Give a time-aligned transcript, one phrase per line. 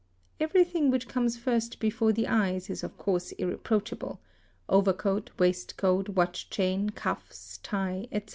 [0.39, 4.19] Every thing which comes first_ before the eyes is of course irreproachable:
[4.67, 8.29] overcoat, waistcoat, watch is chain, cuffs, tie, etc.